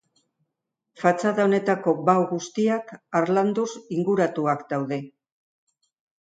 Fatxada 1.01 1.43
honetako 1.49 1.93
bao 2.07 2.23
guztiak 2.31 2.95
harlanduz 3.21 3.67
inguratuak 3.99 4.65
daude. 4.73 5.01